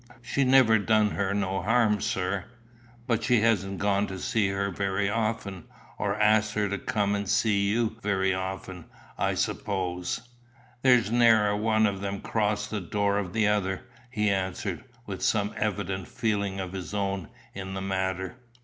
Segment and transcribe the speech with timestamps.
[0.23, 2.45] "She's never done her no harm, sir."
[3.05, 5.65] "But she hasn't gone to see her very often,
[5.99, 8.85] or asked her to come and see you very often,
[9.19, 10.21] I suppose?"
[10.81, 15.21] "There's ne'er a one o' them crossed the door of the other," he answered, with
[15.21, 18.37] some evident feeling of his own in the matter.